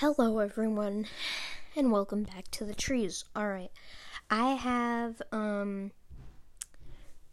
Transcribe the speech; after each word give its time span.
Hello, 0.00 0.38
everyone, 0.38 1.06
and 1.74 1.90
welcome 1.90 2.22
back 2.22 2.48
to 2.52 2.64
the 2.64 2.72
trees. 2.72 3.24
All 3.34 3.48
right, 3.48 3.72
I 4.30 4.50
have 4.50 5.20
um 5.32 5.90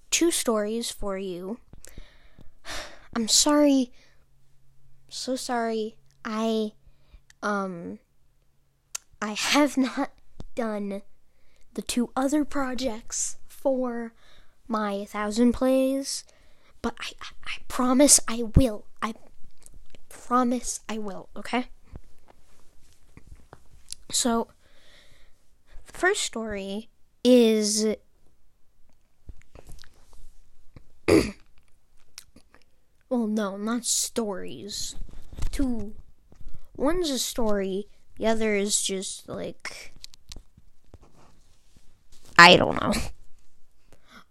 two 0.09 0.31
stories 0.31 0.89
for 0.89 1.15
you. 1.15 1.59
I'm 3.15 3.27
sorry, 3.27 3.91
so 5.09 5.35
sorry. 5.35 5.97
I 6.25 6.71
um 7.43 7.99
I 9.21 9.33
have 9.33 9.77
not 9.77 10.09
done 10.55 11.03
the 11.75 11.83
two 11.83 12.09
other 12.15 12.43
projects 12.43 13.37
for 13.47 14.15
my 14.67 15.05
thousand 15.05 15.53
plays, 15.53 16.23
but 16.81 16.95
I 16.99 17.11
I, 17.21 17.27
I 17.45 17.57
promise 17.67 18.19
I 18.27 18.41
will. 18.55 18.87
I, 19.03 19.09
I 19.09 19.13
promise 20.09 20.79
I 20.89 20.97
will. 20.97 21.29
Okay. 21.37 21.67
So, 24.15 24.47
the 25.87 25.91
first 25.91 26.21
story 26.21 26.87
is. 27.21 27.85
well, 33.09 33.27
no, 33.27 33.57
not 33.57 33.83
stories. 33.83 34.95
Two. 35.51 35.95
One's 36.77 37.09
a 37.09 37.19
story, 37.19 37.89
the 38.17 38.27
other 38.27 38.55
is 38.55 38.81
just 38.81 39.27
like. 39.27 39.93
I 42.37 42.55
don't 42.55 42.81
know. 42.81 42.93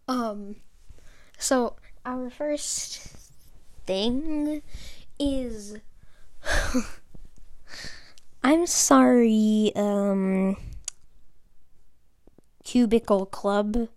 Um, 0.07 0.57
so 1.39 1.77
our 2.05 2.29
first 2.29 3.09
thing 3.87 4.61
is 5.19 5.79
I'm 8.47 8.67
sorry, 8.67 9.73
um, 9.75 10.59
Cubicle 12.63 13.25
Club, 13.25 13.89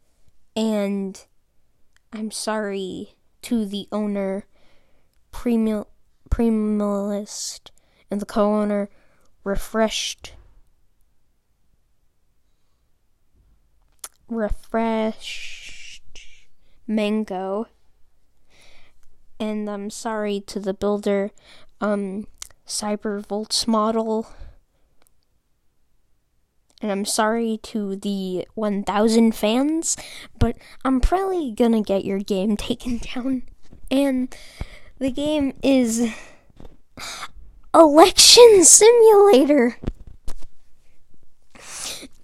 and 0.55 1.25
I'm 2.13 2.31
sorry 2.31 3.16
to 3.41 3.66
the 3.66 3.89
owner, 3.91 4.45
Premil- 5.33 5.89
Primalist, 6.30 7.72
and 8.09 8.22
the 8.22 8.25
co 8.25 8.55
owner, 8.55 8.89
Refreshed. 9.44 10.31
Refreshed 14.29 16.03
Mango. 16.88 17.67
And 19.41 19.69
I'm 19.69 19.89
sorry 19.89 20.39
to 20.39 20.61
the 20.61 20.73
builder, 20.73 21.31
um, 21.81 22.27
Cybervolts 22.67 23.67
model. 23.67 24.27
And 26.81 26.91
I'm 26.91 27.05
sorry 27.05 27.59
to 27.63 27.95
the 27.95 28.47
1000 28.53 29.33
fans, 29.33 29.97
but 30.37 30.57
I'm 30.85 31.01
probably 31.01 31.51
gonna 31.51 31.81
get 31.81 32.05
your 32.05 32.19
game 32.19 32.55
taken 32.67 32.99
down. 32.99 33.43
And 33.89 34.35
the 34.99 35.09
game 35.09 35.53
is 35.63 36.13
Election 37.73 38.63
Simulator. 38.63 39.77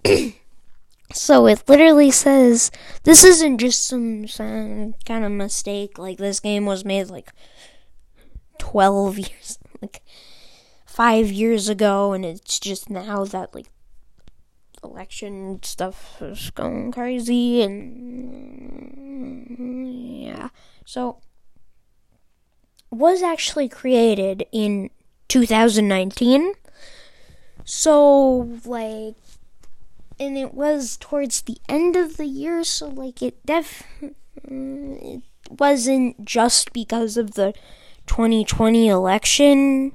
so 1.14 1.48
it 1.48 1.64
literally 1.68 2.12
says 2.12 2.72
this 3.04 3.24
isn't 3.24 3.60
just 3.60 3.88
some, 3.88 4.26
kind 5.06 5.26
of 5.26 5.32
mistake. 5.32 5.98
Like 5.98 6.18
this 6.18 6.40
game 6.40 6.66
was 6.66 6.86
made 6.86 7.10
like 7.10 7.32
12 8.60 9.20
years, 9.20 9.60
like 9.82 10.02
five 10.94 11.32
years 11.32 11.70
ago, 11.70 12.14
and 12.14 12.24
it's 12.24 12.60
just 12.60 12.90
now 12.90 13.26
that 13.26 13.56
like 13.56 13.68
election 14.84 15.60
stuff 15.64 16.22
is 16.22 16.52
going 16.52 16.92
crazy, 16.92 17.62
and 17.62 17.84
yeah. 20.24 20.50
So 20.86 21.20
was 22.92 23.24
actually 23.24 23.70
created 23.70 24.46
in 24.52 24.90
2019. 25.30 26.54
So 27.66 28.60
like 28.66 29.16
and 30.20 30.38
it 30.38 30.54
was 30.54 30.98
towards 30.98 31.42
the 31.42 31.58
end 31.68 31.96
of 31.96 32.18
the 32.18 32.26
year 32.26 32.64
so 32.64 32.88
like 32.88 33.22
it 33.22 33.44
def 33.46 33.84
it 34.48 35.22
wasn't 35.50 36.24
just 36.24 36.72
because 36.74 37.18
of 37.18 37.34
the 37.34 37.54
2020 38.06 38.88
election 38.88 39.92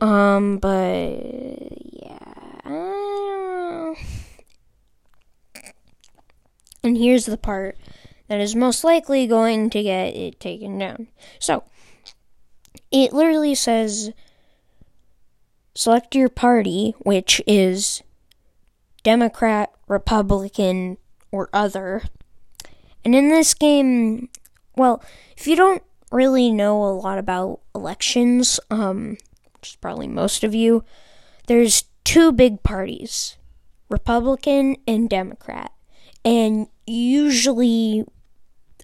um 0.00 0.58
but 0.58 1.18
yeah 1.92 2.28
and 6.82 6.96
here's 6.96 7.26
the 7.26 7.36
part 7.36 7.76
that 8.28 8.40
is 8.40 8.54
most 8.54 8.84
likely 8.84 9.26
going 9.26 9.70
to 9.70 9.82
get 9.82 10.14
it 10.14 10.38
taken 10.38 10.78
down. 10.78 11.08
So, 11.38 11.64
it 12.90 13.12
literally 13.12 13.54
says 13.54 14.12
select 15.74 16.14
your 16.14 16.28
party, 16.28 16.94
which 17.00 17.40
is 17.46 18.02
Democrat, 19.02 19.70
Republican, 19.86 20.98
or 21.30 21.48
other. 21.52 22.02
And 23.04 23.14
in 23.14 23.28
this 23.28 23.54
game, 23.54 24.28
well, 24.76 25.02
if 25.36 25.46
you 25.46 25.56
don't 25.56 25.82
really 26.10 26.50
know 26.50 26.82
a 26.84 26.92
lot 26.92 27.18
about 27.18 27.60
elections, 27.74 28.60
um, 28.70 29.16
which 29.68 29.74
is 29.74 29.80
probably 29.80 30.08
most 30.08 30.44
of 30.44 30.54
you, 30.54 30.82
there's 31.46 31.84
two 32.04 32.32
big 32.32 32.62
parties 32.62 33.36
Republican 33.90 34.76
and 34.86 35.10
Democrat. 35.10 35.72
And 36.24 36.68
usually 36.86 38.04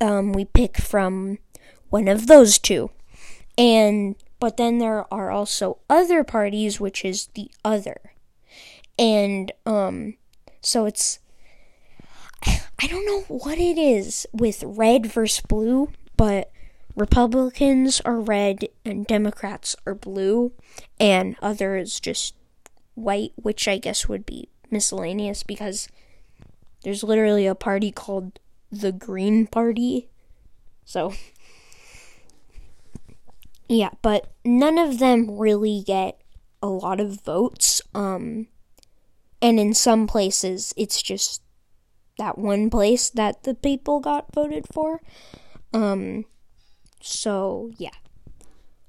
um, 0.00 0.32
we 0.32 0.44
pick 0.44 0.76
from 0.76 1.38
one 1.88 2.08
of 2.08 2.26
those 2.26 2.58
two. 2.58 2.90
And 3.56 4.16
but 4.40 4.56
then 4.58 4.78
there 4.78 5.06
are 5.12 5.30
also 5.30 5.78
other 5.88 6.22
parties, 6.22 6.80
which 6.80 7.04
is 7.04 7.28
the 7.34 7.50
other. 7.64 8.12
And 8.98 9.52
um, 9.64 10.16
so 10.60 10.84
it's 10.84 11.18
I 12.46 12.86
don't 12.86 13.06
know 13.06 13.22
what 13.28 13.58
it 13.58 13.78
is 13.78 14.26
with 14.32 14.62
red 14.66 15.06
versus 15.06 15.40
blue, 15.40 15.90
but 16.16 16.50
Republicans 16.96 18.00
are 18.04 18.20
red 18.20 18.68
and 18.84 19.06
Democrats 19.06 19.74
are 19.86 19.94
blue, 19.94 20.52
and 21.00 21.36
others 21.42 21.98
just 21.98 22.34
white, 22.94 23.32
which 23.36 23.66
I 23.66 23.78
guess 23.78 24.08
would 24.08 24.24
be 24.24 24.48
miscellaneous 24.70 25.42
because 25.42 25.88
there's 26.82 27.02
literally 27.02 27.46
a 27.46 27.54
party 27.54 27.90
called 27.90 28.38
the 28.70 28.92
Green 28.92 29.46
Party. 29.46 30.08
So, 30.84 31.14
yeah, 33.68 33.90
but 34.02 34.32
none 34.44 34.78
of 34.78 34.98
them 34.98 35.38
really 35.38 35.82
get 35.84 36.20
a 36.62 36.68
lot 36.68 37.00
of 37.00 37.22
votes. 37.22 37.82
Um, 37.94 38.48
and 39.42 39.58
in 39.58 39.74
some 39.74 40.06
places, 40.06 40.72
it's 40.76 41.02
just 41.02 41.42
that 42.18 42.38
one 42.38 42.70
place 42.70 43.10
that 43.10 43.42
the 43.42 43.54
people 43.54 44.00
got 44.00 44.32
voted 44.32 44.66
for. 44.72 45.00
Um, 45.72 46.24
so 47.04 47.70
yeah. 47.76 47.90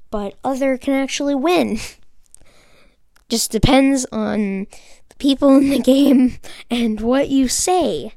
But 0.10 0.36
other 0.44 0.78
can 0.78 0.94
actually 0.94 1.36
win. 1.36 1.80
just 3.30 3.52
depends 3.52 4.06
on 4.12 4.68
the 5.10 5.16
people 5.18 5.58
in 5.58 5.70
the 5.70 5.80
game 5.94 6.38
and 6.72 7.02
what 7.02 7.28
you 7.28 7.50
say. 7.50 8.14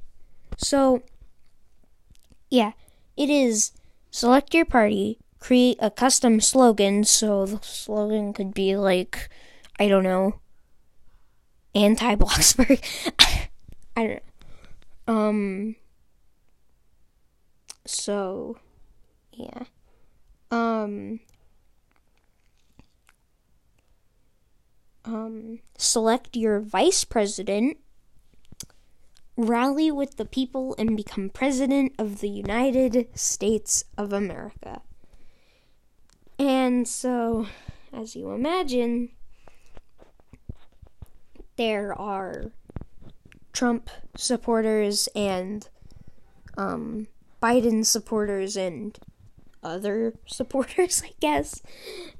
So, 0.57 1.03
yeah, 2.49 2.73
it 3.17 3.29
is 3.29 3.73
select 4.11 4.55
your 4.55 4.65
party, 4.65 5.19
create 5.41 5.79
a 5.81 5.91
custom 5.91 6.41
slogan. 6.41 7.03
So 7.03 7.47
the 7.47 7.59
slogan 7.63 8.33
could 8.33 8.55
be 8.55 8.77
like, 8.77 9.29
I 9.81 9.89
don't 9.89 10.05
know, 10.05 10.41
anti 11.75 12.15
Bloxburg. 12.15 12.81
I 13.97 14.07
don't 14.07 14.23
know. 15.09 15.15
Um, 15.15 15.77
so, 17.85 18.59
yeah. 19.33 19.65
Um, 20.51 21.21
um, 25.05 25.61
select 25.77 26.37
your 26.37 26.61
vice 26.61 27.05
president 27.05 27.79
rally 29.37 29.91
with 29.91 30.17
the 30.17 30.25
people 30.25 30.75
and 30.79 30.97
become 30.97 31.31
president 31.31 31.93
of 31.99 32.21
the 32.21 32.29
United 32.29 33.09
States 33.15 33.85
of 33.97 34.13
America. 34.13 34.83
And 36.39 36.87
so, 36.87 37.47
as 37.93 38.17
you 38.17 38.31
imagine, 38.31 39.11
there 41.57 41.93
are 41.99 42.53
Trump 43.53 43.91
supporters 44.17 45.09
and 45.15 45.69
um, 46.57 47.09
Biden 47.43 47.85
supporters 47.85 48.57
and 48.57 48.99
other 49.63 50.15
supporters, 50.27 51.03
I 51.07 51.13
guess, 51.21 51.63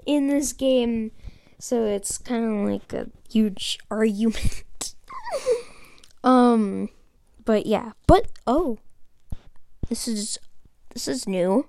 in 0.07 0.29
this 0.29 0.53
game. 0.53 1.13
so 1.59 1.85
it's 1.85 2.19
kind 2.19 2.45
of 2.45 2.73
like 2.73 2.93
a 2.93 3.11
huge 3.29 3.79
argument. 3.91 4.95
um, 6.25 6.89
but 7.45 7.67
yeah, 7.67 7.93
but 8.07 8.29
oh, 8.47 8.79
this 9.89 10.07
is 10.09 10.39
this 10.95 11.09
is 11.09 11.27
new. 11.27 11.67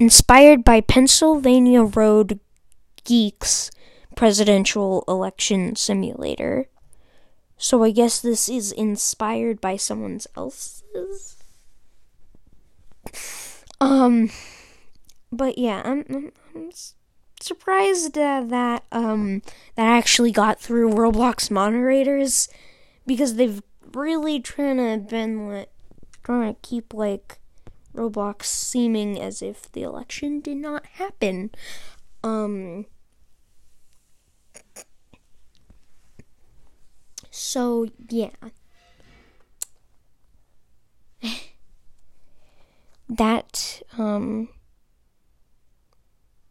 Inspired 0.00 0.64
by 0.64 0.80
Pennsylvania 0.80 1.82
Road 1.84 2.40
Geeks 3.04 3.70
presidential 4.14 5.04
election 5.08 5.76
simulator. 5.76 6.68
So 7.56 7.82
I 7.82 7.90
guess 7.90 8.20
this 8.20 8.48
is 8.48 8.72
inspired 8.72 9.60
by 9.60 9.76
someone 9.76 10.20
else's. 10.36 11.36
Um, 13.80 14.30
but 15.34 15.58
yeah, 15.58 15.82
I'm, 15.84 16.04
I'm, 16.08 16.32
I'm 16.54 16.70
surprised 17.40 18.16
uh, 18.16 18.42
that 18.46 18.84
um 18.92 19.42
that 19.76 19.86
actually 19.86 20.32
got 20.32 20.60
through 20.60 20.90
Roblox 20.90 21.50
moderators 21.50 22.48
because 23.06 23.34
they've 23.34 23.62
really 23.94 24.40
trying 24.40 24.76
to 24.78 24.98
been 25.08 25.48
like 25.48 25.70
trying 26.22 26.54
to 26.54 26.60
keep 26.62 26.94
like 26.94 27.38
Roblox 27.94 28.44
seeming 28.44 29.20
as 29.20 29.42
if 29.42 29.70
the 29.72 29.82
election 29.82 30.40
did 30.40 30.56
not 30.56 30.86
happen. 30.86 31.50
Um 32.22 32.86
So, 37.36 37.88
yeah. 38.10 38.30
that, 43.08 43.82
um, 43.98 44.50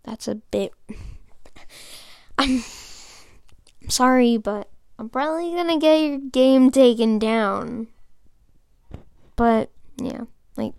that's 0.04 0.28
a 0.28 0.36
bit. 0.36 0.74
I'm, 2.38 2.64
I'm 3.82 3.90
sorry, 3.90 4.38
but 4.38 4.70
I'm 4.98 5.10
probably 5.10 5.54
gonna 5.56 5.80
get 5.80 6.02
your 6.02 6.18
game 6.20 6.72
taken 6.72 7.20
down. 7.20 7.88
But, 9.36 9.72
yeah, 9.98 10.22
like. 10.58 10.74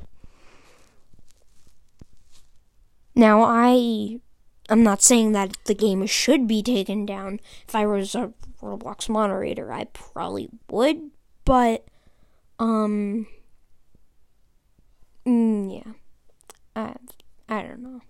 Now, 3.15 3.43
I. 3.43 4.21
I'm 4.71 4.83
not 4.83 5.03
saying 5.03 5.33
that 5.33 5.57
the 5.67 5.75
game 5.75 6.07
should 6.07 6.49
be 6.49 6.63
taken 6.63 7.05
down. 7.05 7.39
If 7.69 7.75
I 7.75 7.85
was 7.85 8.15
a 8.15 8.33
Roblox 8.63 9.09
moderator, 9.11 9.71
I 9.73 9.85
probably 9.85 10.49
would, 10.71 11.11
but 11.45 11.85
um 12.59 13.27
mm, 15.27 15.85
yeah. 15.85 15.93
I 16.75 16.95
I 17.49 17.63
don't 17.63 17.83
know. 17.83 18.01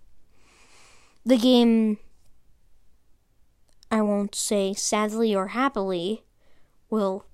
The 1.26 1.36
game 1.38 1.98
I 3.90 4.02
won't 4.02 4.34
say 4.34 4.74
sadly 4.74 5.34
or 5.34 5.48
happily 5.48 6.24
will 6.90 7.26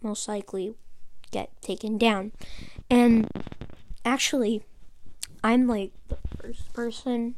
most 0.00 0.28
likely 0.28 0.74
get 1.32 1.50
taken 1.60 1.98
down. 1.98 2.32
And 2.88 3.28
actually 4.04 4.62
I'm 5.42 5.66
like 5.66 5.92
the 6.08 6.18
first 6.40 6.72
person 6.72 7.34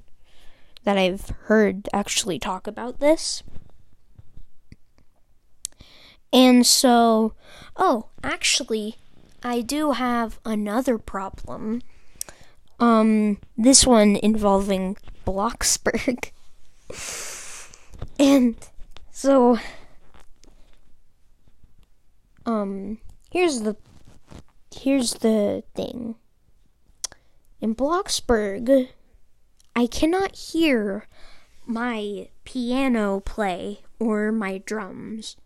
that 0.85 0.99
I've 0.99 1.31
heard 1.45 1.89
actually 1.93 2.39
talk 2.39 2.67
about 2.67 3.01
this. 3.01 3.43
And 6.33 6.67
so, 6.67 7.35
oh, 7.77 8.09
actually, 8.23 8.97
I 9.43 9.61
do 9.63 9.93
have 9.93 10.41
another 10.45 10.99
problem. 10.99 11.83
Um, 12.81 13.39
this 13.57 13.87
one 13.87 14.17
involving 14.17 14.97
Bloxburg. 15.27 16.31
and 18.19 18.57
so, 19.11 19.59
um, 22.47 22.99
here's 23.31 23.63
the 23.63 23.77
here's 24.73 25.15
the 25.15 25.65
thing. 25.75 26.15
In 27.61 27.75
Bloxburg, 27.75 28.89
I 29.75 29.87
cannot 29.87 30.37
hear 30.37 31.09
my 31.67 32.29
piano 32.45 33.21
play 33.21 33.81
or 33.99 34.31
my 34.31 34.59
drums 34.59 35.37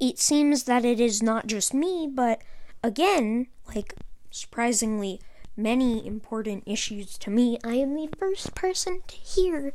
it 0.00 0.18
seems 0.18 0.64
that 0.64 0.84
it 0.84 1.00
is 1.00 1.22
not 1.22 1.46
just 1.46 1.72
me, 1.72 2.08
but 2.12 2.42
again, 2.82 3.46
like 3.74 3.94
surprisingly 4.34 5.20
many 5.56 6.04
important 6.04 6.64
issues 6.66 7.16
to 7.18 7.30
me, 7.30 7.56
I 7.62 7.74
am 7.74 7.94
the 7.94 8.08
first 8.18 8.54
person 8.54 9.02
to 9.06 9.16
hear 9.16 9.72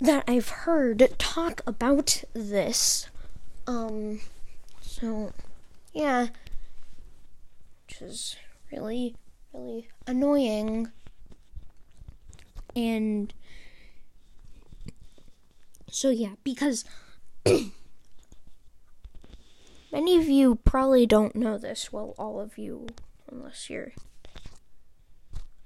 that 0.00 0.24
I've 0.26 0.48
heard 0.48 1.14
talk 1.18 1.62
about 1.66 2.24
this. 2.34 3.08
Um, 3.66 4.20
so 4.80 5.32
yeah, 5.92 6.28
which 7.86 8.02
is 8.02 8.36
really, 8.72 9.14
really 9.52 9.88
annoying. 10.06 10.90
And 12.74 13.32
so 15.88 16.10
yeah, 16.10 16.32
because 16.42 16.84
Many 19.90 20.18
of 20.18 20.28
you 20.28 20.56
probably 20.56 21.06
don't 21.06 21.34
know 21.34 21.56
this. 21.56 21.92
Well, 21.92 22.14
all 22.18 22.40
of 22.40 22.58
you, 22.58 22.88
unless 23.30 23.68
you're 23.70 23.92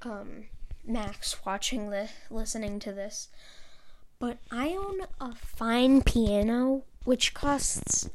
um, 0.03 0.45
Max 0.85 1.45
watching 1.45 1.91
the 1.91 2.09
listening 2.31 2.79
to 2.81 2.93
this. 2.93 3.29
But 4.19 4.39
I 4.51 4.71
own 4.71 5.01
a 5.21 5.35
fine 5.35 6.03
piano 6.03 6.85
which 7.05 7.35
costs 7.35 8.09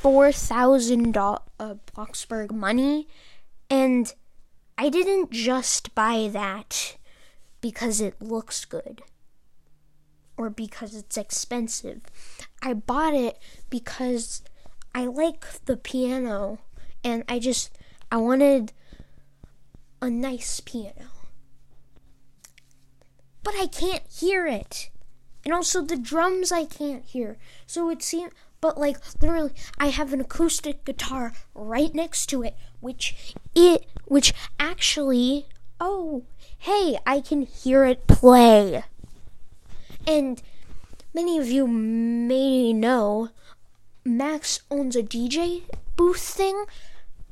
four 0.00 0.32
thousand 0.32 1.12
dollars 1.12 1.40
uh, 1.60 1.74
Bloxburg 1.94 2.50
money, 2.50 3.06
and 3.68 4.12
I 4.78 4.88
didn't 4.88 5.30
just 5.30 5.94
buy 5.94 6.28
that 6.32 6.96
because 7.60 8.00
it 8.00 8.20
looks 8.20 8.64
good 8.64 9.02
or 10.36 10.50
because 10.50 10.94
it's 10.94 11.16
expensive. 11.16 12.00
I 12.62 12.74
bought 12.74 13.14
it 13.14 13.38
because 13.70 14.42
I 14.94 15.06
like 15.06 15.64
the 15.66 15.76
piano 15.76 16.58
and 17.04 17.24
I 17.28 17.38
just 17.38 17.78
I 18.10 18.16
wanted 18.16 18.72
a 20.02 20.10
nice 20.10 20.60
piano. 20.60 21.10
But 23.44 23.54
I 23.56 23.68
can't 23.68 24.02
hear 24.12 24.46
it. 24.46 24.90
And 25.44 25.54
also 25.54 25.80
the 25.80 25.96
drums 25.96 26.50
I 26.50 26.64
can't 26.64 27.04
hear. 27.04 27.38
So 27.66 27.88
it 27.88 28.02
seems 28.02 28.32
but 28.60 28.78
like 28.78 28.96
literally 29.20 29.52
I 29.78 29.88
have 29.88 30.12
an 30.12 30.20
acoustic 30.20 30.84
guitar 30.84 31.32
right 31.54 31.92
next 31.94 32.26
to 32.26 32.44
it 32.44 32.54
which 32.78 33.34
it 33.56 33.86
which 34.04 34.32
actually 34.60 35.46
oh 35.80 36.22
hey 36.58 36.96
I 37.06 37.20
can 37.20 37.42
hear 37.42 37.84
it 37.84 38.06
play. 38.06 38.84
And 40.06 40.42
many 41.14 41.38
of 41.38 41.48
you 41.48 41.66
may 41.66 42.72
know 42.72 43.30
Max 44.04 44.60
owns 44.68 44.96
a 44.96 45.02
DJ 45.02 45.62
booth 45.94 46.20
thing. 46.20 46.64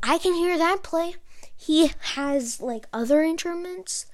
I 0.03 0.19
can 0.19 0.35
hear 0.35 0.57
that 0.57 0.85
play. 0.85 1.17
He 1.61 1.93
has 2.15 2.63
like 2.63 2.87
other 2.91 3.21
instruments. 3.23 4.07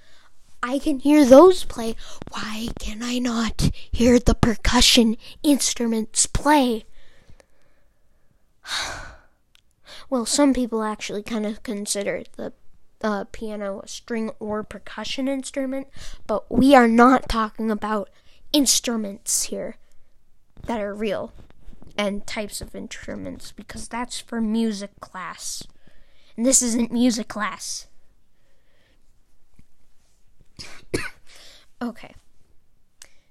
I 0.64 0.80
can 0.80 0.98
hear 0.98 1.24
those 1.24 1.62
play. 1.62 1.94
Why 2.30 2.70
can 2.80 3.04
I 3.04 3.18
not 3.20 3.70
hear 3.92 4.18
the 4.18 4.34
percussion 4.34 5.16
instruments 5.44 6.26
play? 6.26 6.86
well, 10.10 10.26
some 10.26 10.54
people 10.54 10.82
actually 10.82 11.22
kind 11.22 11.46
of 11.46 11.62
consider 11.62 12.24
the 12.36 12.52
uh, 13.00 13.26
piano 13.30 13.80
a 13.84 13.86
string 13.86 14.32
or 14.40 14.64
percussion 14.64 15.28
instrument, 15.28 15.86
but 16.26 16.50
we 16.50 16.74
are 16.74 16.88
not 16.88 17.28
talking 17.28 17.70
about 17.70 18.10
instruments 18.52 19.44
here 19.44 19.76
that 20.64 20.80
are 20.80 20.92
real 20.92 21.32
and 21.96 22.26
types 22.26 22.60
of 22.60 22.74
instruments 22.74 23.52
because 23.52 23.86
that's 23.86 24.18
for 24.18 24.40
music 24.40 24.98
class. 25.00 25.62
And 26.36 26.44
this 26.44 26.60
isn't 26.62 26.92
music 26.92 27.28
class. 27.28 27.86
okay. 31.82 32.14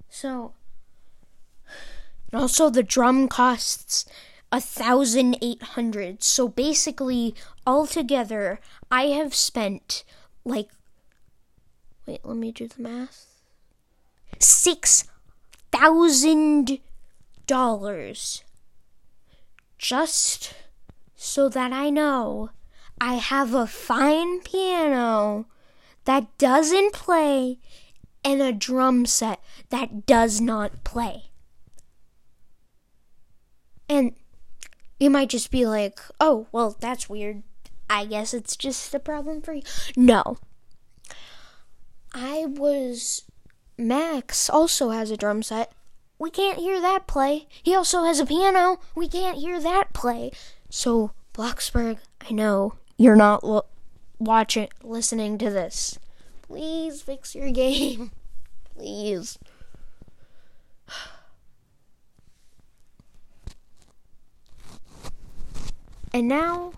So, 0.09 0.53
also 2.33 2.69
the 2.69 2.83
drum 2.83 3.27
costs 3.27 4.05
a 4.51 4.62
thousand 4.62 5.38
eight 5.41 5.62
hundred. 5.62 6.24
So 6.24 6.47
basically, 6.47 7.35
altogether, 7.67 8.59
I 8.89 9.07
have 9.07 9.35
spent 9.35 10.03
like. 10.43 10.69
Wait, 12.05 12.21
let 12.24 12.38
me 12.38 12.51
do 12.51 12.67
the 12.67 12.81
math. 12.81 13.27
Six 14.39 15.05
thousand 15.71 16.79
dollars 17.47 18.43
just 19.77 20.53
so 21.15 21.50
that 21.50 21.74
I 21.74 21.89
know 21.89 22.50
I 23.00 23.16
have 23.16 23.54
a 23.54 23.68
fine 23.68 24.42
piano 24.42 25.48
that 26.06 26.38
doesn't 26.38 26.94
play 26.94 27.60
and 28.24 28.42
a 28.42 28.52
drum 28.52 29.06
set 29.06 29.40
that 29.70 30.06
does 30.06 30.40
not 30.40 30.84
play. 30.84 31.25
And 33.90 34.16
you 35.00 35.10
might 35.10 35.30
just 35.30 35.52
be 35.52 35.66
like, 35.66 36.00
oh, 36.20 36.48
well, 36.52 36.75
that's 36.80 37.10
weird. 37.10 37.44
I 37.90 38.06
guess 38.06 38.34
it's 38.34 38.56
just 38.56 38.94
a 38.96 39.00
problem 39.00 39.42
for 39.42 39.54
you. 39.54 39.62
No. 39.96 40.38
I 42.14 42.46
was. 42.46 43.24
Max 43.78 44.50
also 44.50 44.90
has 44.90 45.12
a 45.12 45.18
drum 45.18 45.44
set. 45.44 45.72
We 46.18 46.32
can't 46.32 46.58
hear 46.58 46.80
that 46.80 47.08
play. 47.08 47.48
He 47.62 47.75
also 47.75 48.04
has 48.04 48.20
a 48.20 48.25
piano. 48.25 48.80
We 48.96 49.10
can't 49.10 49.38
hear 49.38 49.60
that 49.60 49.94
play. 49.94 50.32
So, 50.70 51.12
Bloxburg, 51.34 51.98
I 52.28 52.32
know 52.32 52.75
you're 52.98 53.16
not 53.16 53.44
watching, 54.20 54.70
listening 54.84 55.38
to 55.40 55.50
this. 55.50 56.00
Please 56.42 57.02
fix 57.02 57.36
your 57.36 57.52
game. 57.52 58.12
Please. 58.75 59.40
And 66.14 66.30
now, 66.30 66.72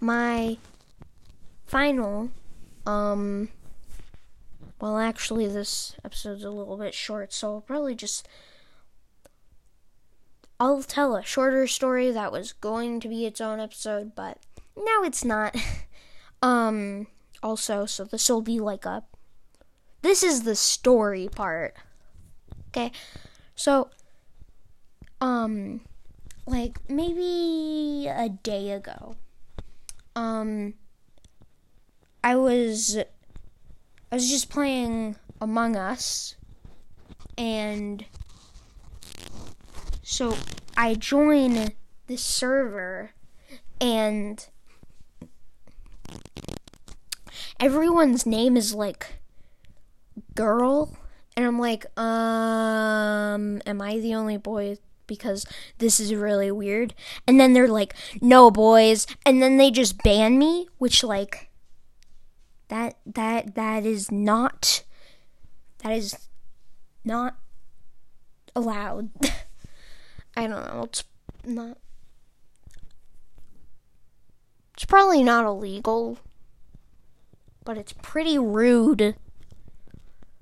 my 0.00 0.58
final, 1.64 2.28
um, 2.84 3.48
well, 4.78 4.98
actually, 4.98 5.46
this 5.46 5.96
episode's 6.04 6.44
a 6.44 6.50
little 6.50 6.76
bit 6.76 6.92
short, 6.92 7.32
so 7.32 7.54
I'll 7.54 7.60
probably 7.62 7.94
just. 7.94 8.28
I'll 10.60 10.82
tell 10.82 11.16
a 11.16 11.22
shorter 11.22 11.66
story 11.66 12.10
that 12.10 12.32
was 12.32 12.52
going 12.52 13.00
to 13.00 13.08
be 13.08 13.24
its 13.24 13.40
own 13.40 13.60
episode, 13.60 14.14
but 14.14 14.40
now 14.76 15.02
it's 15.04 15.24
not. 15.24 15.56
um, 16.42 17.06
also, 17.42 17.86
so 17.86 18.04
this 18.04 18.28
will 18.28 18.42
be 18.42 18.60
like 18.60 18.84
a. 18.84 19.04
This 20.02 20.22
is 20.22 20.42
the 20.42 20.54
story 20.54 21.28
part. 21.28 21.74
Okay, 22.68 22.92
so, 23.54 23.88
um, 25.20 25.80
like 26.46 26.78
maybe 26.88 28.06
a 28.08 28.28
day 28.28 28.70
ago. 28.70 29.16
Um 30.14 30.74
I 32.22 32.36
was 32.36 32.96
I 32.96 34.14
was 34.14 34.28
just 34.30 34.48
playing 34.48 35.16
Among 35.40 35.76
Us 35.76 36.36
and 37.36 38.04
so 40.02 40.36
I 40.76 40.94
join 40.94 41.72
this 42.06 42.22
server 42.22 43.10
and 43.80 44.46
everyone's 47.60 48.26
name 48.26 48.56
is 48.56 48.74
like 48.74 49.18
girl 50.34 50.96
and 51.36 51.44
I'm 51.46 51.58
like 51.58 51.86
um 51.98 53.60
am 53.66 53.80
I 53.80 53.98
the 53.98 54.14
only 54.14 54.36
boy 54.36 54.78
because 55.06 55.46
this 55.78 56.00
is 56.00 56.14
really 56.14 56.50
weird. 56.50 56.94
And 57.26 57.38
then 57.38 57.52
they're 57.52 57.68
like, 57.68 57.94
"No, 58.20 58.50
boys." 58.50 59.06
And 59.24 59.42
then 59.42 59.56
they 59.56 59.70
just 59.70 60.02
ban 60.02 60.38
me, 60.38 60.68
which 60.78 61.04
like 61.04 61.48
that 62.68 62.96
that 63.06 63.54
that 63.54 63.84
is 63.84 64.10
not 64.10 64.82
that 65.78 65.92
is 65.92 66.28
not 67.04 67.36
allowed. 68.54 69.10
I 70.36 70.46
don't 70.46 70.66
know. 70.66 70.82
It's 70.84 71.04
not 71.44 71.78
It's 74.74 74.84
probably 74.84 75.22
not 75.22 75.46
illegal, 75.46 76.18
but 77.66 77.76
it's 77.76 77.92
pretty 78.00 78.38
rude 78.38 79.16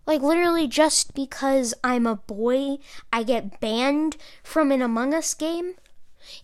like, 0.07 0.21
literally, 0.21 0.69
just 0.69 1.14
because 1.14 1.73
I'm 1.83 2.07
a 2.07 2.16
boy, 2.16 2.76
I 3.12 3.23
get 3.23 3.59
banned 3.61 4.16
from 4.43 4.71
an 4.71 4.83
Among 4.83 5.14
Us 5.14 5.33
game? 5.33 5.75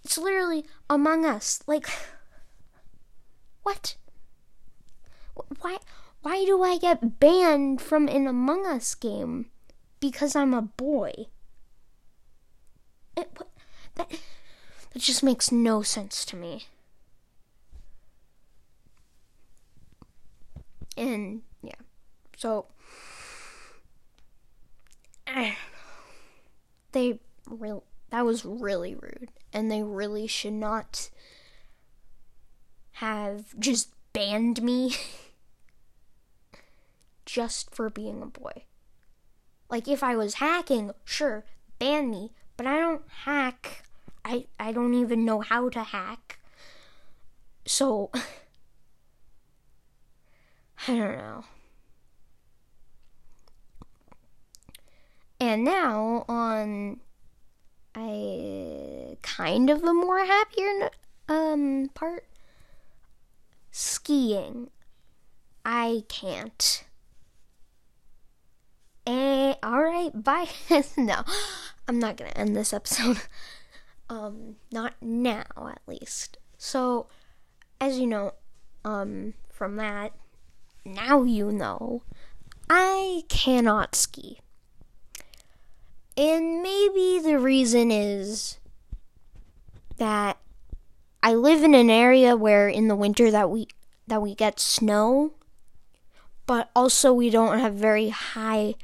It's 0.03 0.17
literally 0.17 0.65
Among 0.89 1.27
Us. 1.27 1.61
Like, 1.67 1.87
what? 3.63 3.97
Why, 5.61 5.77
why 6.23 6.45
do 6.45 6.63
I 6.63 6.79
get 6.79 7.21
banned 7.21 7.83
from 7.83 8.09
an 8.09 8.27
Among 8.27 8.67
Us 8.67 8.95
game? 8.95 9.51
Because 10.01 10.35
I'm 10.35 10.55
a 10.55 10.63
boy. 10.63 11.13
It, 13.15 13.31
that, 13.97 14.11
that 14.93 14.99
just 14.99 15.23
makes 15.23 15.53
no 15.53 15.83
sense 15.83 16.25
to 16.27 16.37
me. 16.37 16.65
And, 20.97 21.43
yeah. 21.63 21.73
So 22.37 22.67
they 26.93 27.21
real 27.47 27.85
that 28.11 28.25
was 28.25 28.45
really 28.45 28.95
rude 28.95 29.31
and 29.53 29.71
they 29.71 29.83
really 29.83 30.27
should 30.27 30.53
not 30.53 31.11
have 32.93 33.59
just 33.59 33.91
banned 34.13 34.63
me 34.63 34.95
just 37.25 37.75
for 37.75 37.89
being 37.89 38.21
a 38.23 38.27
boy. 38.27 38.65
Like 39.69 39.87
if 39.87 40.03
I 40.03 40.17
was 40.17 40.35
hacking, 40.35 40.91
sure, 41.05 41.45
ban 41.79 42.11
me, 42.11 42.33
but 42.57 42.67
I 42.67 42.79
don't 42.79 43.03
hack. 43.25 43.85
I 44.25 44.47
I 44.59 44.73
don't 44.73 44.95
even 44.95 45.25
know 45.25 45.41
how 45.41 45.69
to 45.69 45.83
hack. 45.83 46.41
So 47.65 48.11
I 50.89 50.97
don't 50.97 51.19
know. 51.19 51.45
And 55.39 55.65
now 55.65 56.25
on 56.29 57.01
a 57.97 59.17
kind 59.23 59.71
of 59.71 59.83
a 59.83 59.93
more 59.93 60.25
happier 60.25 60.91
um 61.29 61.91
part 61.95 62.25
skiing. 63.71 64.71
I 65.65 66.05
can't. 66.09 66.85
Eh, 69.07 69.55
all 69.63 69.83
right, 69.83 70.11
bye. 70.15 70.49
no, 70.97 71.23
I'm 71.89 71.99
not 71.99 72.17
gonna 72.17 72.33
end 72.37 72.57
this 72.57 72.73
episode. 72.73 73.19
Um, 74.11 74.57
not 74.73 74.95
now, 75.01 75.45
at 75.57 75.83
least. 75.87 76.37
So, 76.59 77.07
as 77.81 78.01
you 78.01 78.09
know, 78.09 78.33
um, 78.85 79.35
from 79.49 79.77
that, 79.77 80.13
now 80.85 81.23
you 81.23 81.53
know, 81.53 82.03
I 82.69 83.25
cannot 83.29 83.95
ski. 83.95 84.41
And 86.17 86.63
maybe 86.63 87.21
the 87.23 87.39
reason 87.39 87.91
is 87.91 88.59
that 89.97 90.39
I 91.23 91.35
live 91.35 91.63
in 91.63 91.75
an 91.75 91.91
area 91.91 92.37
where 92.37 92.69
in 92.69 92.89
the 92.89 92.97
winter 92.97 93.31
that 93.31 93.51
we 93.51 93.69
that 94.07 94.23
we 94.23 94.35
get 94.35 94.59
snow, 94.59 95.33
but 96.47 96.71
also 96.75 97.13
we 97.13 97.31
don't 97.31 97.59
have 97.59 97.75
very 97.75 98.09
high 98.09 98.75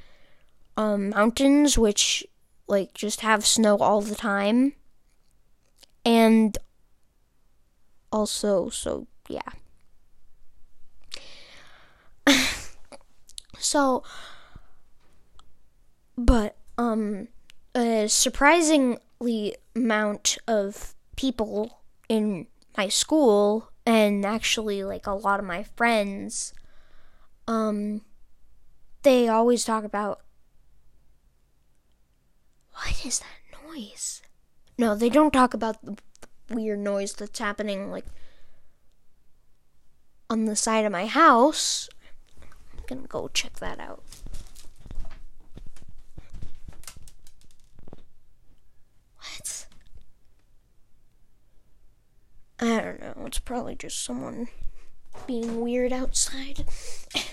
um, 0.77 1.11
mountains 1.11 1.77
which 1.77 2.27
like 2.69 2.95
just 2.95 3.21
have 3.21 3.47
snow 3.47 3.77
all 3.79 4.01
the 4.01 4.15
time. 4.15 4.75
And 6.05 6.57
also 8.13 8.69
so 8.69 9.07
yeah. 9.29 9.51
So 13.67 14.03
but 16.17 16.57
um, 16.79 17.29
a 17.75 18.07
surprisingly 18.09 19.57
amount 19.75 20.39
of 20.47 20.95
people 21.17 21.81
in 22.09 22.47
my 22.77 22.89
school 22.89 23.71
and 23.85 24.25
actually 24.25 24.85
like 24.85 25.07
a 25.07 25.13
lot 25.13 25.41
of 25.41 25.47
my 25.47 25.63
friends 25.77 26.55
um 27.49 28.03
they 29.03 29.29
always 29.29 29.65
talk 29.65 29.85
about 29.85 30.21
what 32.73 33.07
is 33.07 33.21
that 33.21 33.67
noise? 33.69 34.23
No 34.79 34.95
they 34.95 35.09
don't 35.09 35.33
talk 35.33 35.55
about 35.55 35.85
the 35.85 35.97
weird 36.51 36.79
noise 36.79 37.15
that's 37.15 37.39
happening 37.39 37.91
like 37.91 38.05
on 40.29 40.45
the 40.45 40.57
side 40.57 40.85
of 40.85 40.93
my 40.93 41.07
house 41.07 41.89
gonna 42.87 43.07
go 43.07 43.29
check 43.29 43.55
that 43.61 43.81
out 43.81 44.03
What? 49.39 49.67
I 52.61 52.81
don't 52.81 53.01
know. 53.01 53.15
It's 53.27 53.39
probably 53.39 53.77
just 53.77 54.03
someone 54.03 54.49
being 55.27 55.61
weird 55.61 55.93
outside. 55.93 56.65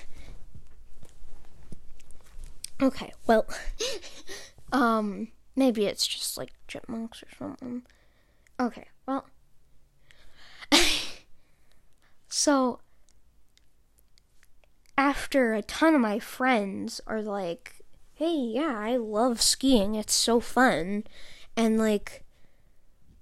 okay, 2.81 3.13
well, 3.25 3.45
um, 4.71 5.29
maybe 5.55 5.85
it's 5.85 6.05
just 6.05 6.37
like 6.37 6.51
chipmunks 6.67 7.23
or 7.23 7.27
something. 7.37 7.83
Okay, 8.59 8.87
well, 9.07 9.25
so 12.27 12.79
after 14.97 15.53
a 15.53 15.61
ton 15.61 15.95
of 15.95 16.01
my 16.01 16.19
friends 16.19 17.01
are 17.07 17.21
like, 17.21 17.83
hey, 18.13 18.35
yeah, 18.35 18.75
I 18.77 18.97
love 18.97 19.41
skiing. 19.41 19.95
It's 19.95 20.13
so 20.13 20.39
fun. 20.39 21.03
And 21.55 21.77
like, 21.77 22.23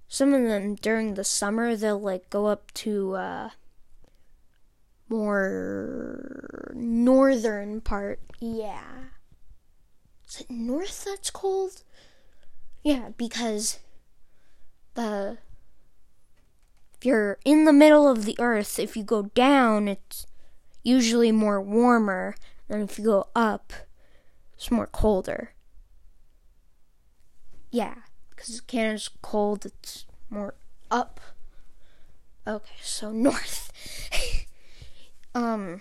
some 0.08 0.34
of 0.34 0.42
them 0.42 0.74
during 0.74 1.14
the 1.14 1.24
summer, 1.24 1.74
they'll 1.76 2.00
like 2.00 2.30
go 2.30 2.46
up 2.46 2.72
to, 2.74 3.14
uh, 3.14 3.50
more 5.08 6.72
northern 6.74 7.80
part. 7.80 8.20
Yeah. 8.40 8.82
Is 10.28 10.40
it 10.40 10.50
north 10.50 11.04
that's 11.04 11.30
cold? 11.30 11.82
Yeah, 12.82 13.10
because 13.16 13.78
the 14.94 15.38
if 16.94 17.04
you're 17.06 17.38
in 17.44 17.64
the 17.64 17.72
middle 17.72 18.08
of 18.08 18.24
the 18.24 18.36
earth, 18.38 18.78
if 18.78 18.96
you 18.96 19.02
go 19.02 19.22
down, 19.34 19.88
it's 19.88 20.26
usually 20.82 21.32
more 21.32 21.60
warmer 21.60 22.34
than 22.68 22.82
if 22.82 22.98
you 22.98 23.04
go 23.04 23.28
up, 23.34 23.72
it's 24.54 24.70
more 24.70 24.86
colder. 24.86 25.52
Yeah, 27.70 27.94
because 28.30 28.60
Canada's 28.60 29.10
cold, 29.22 29.64
it's 29.66 30.04
more 30.28 30.54
up. 30.90 31.20
Okay, 32.46 32.74
so 32.82 33.10
north. 33.12 33.72
um, 35.34 35.80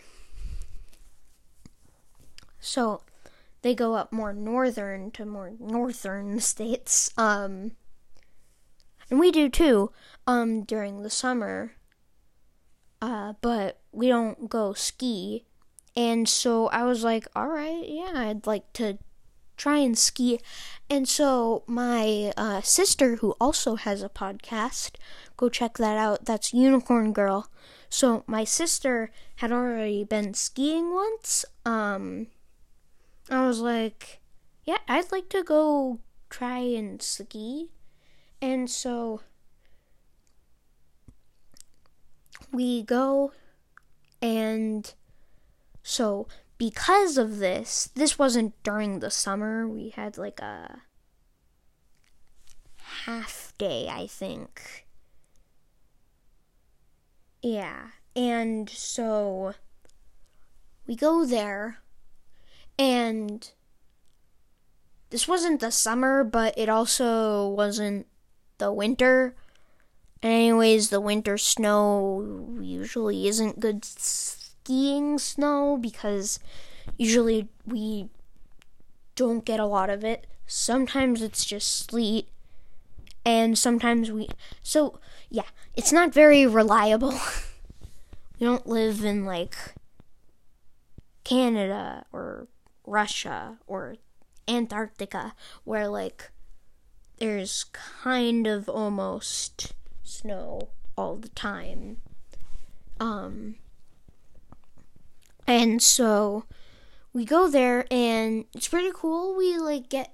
so 2.60 3.02
they 3.62 3.76
go 3.76 3.96
up 3.96 4.12
more 4.12 4.34
northern 4.34 5.12
to 5.12 5.26
more 5.26 5.54
northern 5.60 6.40
states. 6.42 7.12
Um, 7.18 7.72
and 9.10 9.20
we 9.20 9.32
do 9.32 9.50
too 9.50 9.92
um 10.26 10.64
during 10.64 11.04
the 11.04 11.10
summer 11.10 11.74
uh 13.02 13.34
but 13.42 13.80
we 13.92 14.08
don't 14.08 14.50
go 14.50 14.74
ski. 14.74 15.46
And 15.96 16.28
so 16.30 16.68
i 16.68 16.84
was 16.84 17.04
like 17.04 17.28
all 17.36 17.48
right 17.50 17.84
yeah 17.86 18.14
i'd 18.16 18.48
like 18.48 18.72
to 18.74 18.98
try 19.58 19.78
and 19.78 19.98
ski. 19.98 20.40
And 20.90 21.08
so 21.08 21.64
my 21.68 22.34
uh, 22.36 22.62
sister 22.62 23.18
who 23.18 23.36
also 23.40 23.76
has 23.76 24.02
a 24.02 24.10
podcast 24.10 24.96
go 25.38 25.50
check 25.50 25.78
that 25.78 25.98
out. 25.98 26.26
That's 26.26 26.54
unicorn 26.54 27.14
girl. 27.14 27.48
So 27.90 28.24
my 28.26 28.44
sister 28.44 29.12
had 29.36 29.52
already 29.52 30.04
been 30.04 30.34
skiing 30.34 30.94
once. 30.94 31.46
Um 31.66 32.28
i 33.30 33.46
was 33.48 33.60
like 33.60 34.20
yeah 34.66 34.80
i'd 34.88 35.12
like 35.12 35.30
to 35.30 35.44
go 35.44 36.00
try 36.30 36.60
and 36.60 37.02
ski. 37.02 37.70
And 38.42 38.70
so 38.70 39.22
we 42.52 42.84
go 42.84 43.32
and 44.22 44.94
so 45.84 46.28
because 46.58 47.18
of 47.18 47.40
this, 47.40 47.90
this 47.96 48.20
wasn't 48.20 48.54
during 48.62 49.00
the 49.00 49.10
summer. 49.10 49.68
We 49.68 49.90
had 49.90 50.18
like 50.18 50.40
a 50.40 50.82
half 53.06 53.54
day, 53.58 53.90
I 53.90 54.06
think. 54.06 54.86
Yeah. 57.42 57.88
And 58.16 58.70
so 58.70 59.56
we 60.86 60.96
go 60.96 61.26
there 61.26 61.80
and 62.78 63.50
this 65.10 65.28
wasn't 65.28 65.62
the 65.62 65.72
summer, 65.72 66.24
but 66.24 66.54
it 66.58 66.70
also 66.70 67.48
wasn't 67.50 68.08
the 68.60 68.72
winter. 68.72 69.36
Anyways, 70.24 70.90
the 70.90 71.02
winter 71.02 71.38
snow 71.38 72.58
usually 72.62 73.28
isn't 73.28 73.60
good 73.60 73.84
skiing 73.84 75.18
snow 75.18 75.78
because 75.82 76.40
usually 76.98 77.48
we 77.66 78.10
don't 79.16 79.46
get 79.46 79.60
a 79.60 79.66
lot 79.66 79.90
of 79.90 80.04
it. 80.04 80.28
Sometimes 80.46 81.22
it's 81.22 81.44
just 81.44 81.90
sleet, 81.90 82.30
and 83.26 83.58
sometimes 83.58 84.12
we. 84.12 84.30
So, 84.62 85.00
yeah, 85.30 85.50
it's 85.76 85.92
not 85.92 86.14
very 86.14 86.46
reliable. 86.46 87.12
we 88.40 88.46
don't 88.46 88.68
live 88.68 89.04
in 89.04 89.26
like 89.26 89.56
Canada 91.24 92.06
or 92.12 92.48
Russia 92.86 93.58
or 93.68 93.96
Antarctica 94.48 95.34
where 95.64 95.88
like 95.88 96.32
there's 97.20 97.64
kind 97.64 98.48
of 98.48 98.68
almost 98.68 99.74
snow 100.12 100.70
all 100.98 101.16
the 101.16 101.30
time. 101.30 101.98
Um, 103.00 103.56
and 105.48 105.82
so 105.82 106.46
we 107.14 107.26
go 107.26 107.50
there 107.50 107.86
and 107.90 108.46
it's 108.54 108.68
pretty 108.68 108.92
cool. 108.94 109.36
We 109.36 109.58
like 109.58 109.90
get 109.90 110.14